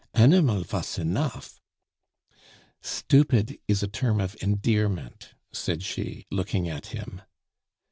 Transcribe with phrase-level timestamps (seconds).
[0.15, 1.61] "Animal vas enough"
[2.81, 7.21] "Stupid is a term of endearment," said she, looking at him.